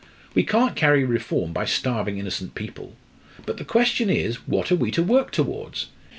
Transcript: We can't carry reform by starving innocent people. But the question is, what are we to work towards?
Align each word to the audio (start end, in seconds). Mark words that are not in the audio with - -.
We 0.33 0.41
can't 0.41 0.75
carry 0.75 1.03
reform 1.03 1.53
by 1.53 1.65
starving 1.65 2.17
innocent 2.17 2.55
people. 2.55 2.95
But 3.45 3.57
the 3.57 3.63
question 3.63 4.09
is, 4.09 4.47
what 4.47 4.71
are 4.71 4.75
we 4.75 4.89
to 4.89 5.03
work 5.03 5.29
towards? 5.29 5.89